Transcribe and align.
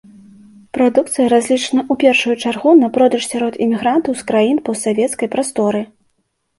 Прадукцыя 0.77 1.27
разлічана 1.33 1.81
ў 1.91 2.01
першую 2.05 2.35
чаргу 2.47 2.71
на 2.81 2.91
продаж 2.97 3.31
сярод 3.31 3.53
імігрантаў 3.69 4.13
з 4.27 4.29
краін 4.35 4.57
постсавецкай 4.67 5.27
прасторы. 5.39 5.89